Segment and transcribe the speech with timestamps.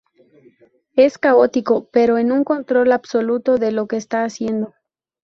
[0.95, 4.73] Es caótico pero con un control absoluto de lo que está haciendo.